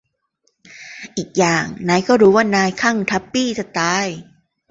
[1.17, 4.07] อีกอย่าง นายก็รู้ว่านายคลั่งทัปปี้จะตาย